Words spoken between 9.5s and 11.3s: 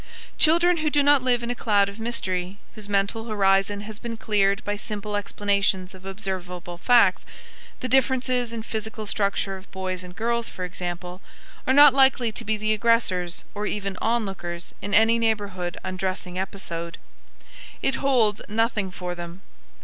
of boys and girls, for example